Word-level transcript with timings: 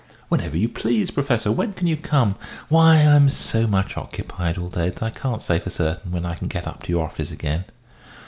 "Whenever 0.29 0.57
you 0.57 0.67
please, 0.67 1.11
Professor. 1.11 1.51
When 1.51 1.73
can 1.73 1.85
you 1.85 1.95
come?" 1.95 2.33
"Why, 2.69 3.01
I'm 3.03 3.29
so 3.29 3.67
much 3.67 3.97
occupied 3.97 4.57
all 4.57 4.69
day 4.69 4.89
that 4.89 5.03
I 5.03 5.11
can't 5.11 5.43
say 5.43 5.59
for 5.59 5.69
certain 5.69 6.11
when 6.11 6.25
I 6.25 6.33
can 6.33 6.47
get 6.47 6.65
up 6.65 6.81
to 6.81 6.89
your 6.91 7.05
office 7.05 7.29
again." 7.29 7.65